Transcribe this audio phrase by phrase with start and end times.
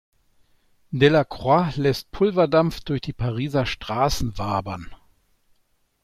[0.89, 4.87] Delacroix lässt Pulverdampf durch die Pariser Straßen wabern.